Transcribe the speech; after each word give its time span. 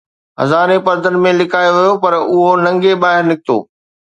ھزارين 0.43 0.81
پردن 0.87 1.13
۾ 1.25 1.31
لڪايو 1.39 1.71
ويو 1.75 1.89
ھو، 1.95 2.01
پر 2.03 2.13
اُھو 2.31 2.43
ننگي 2.63 2.93
ٻاھر 3.01 3.21
نڪتو 3.29 3.57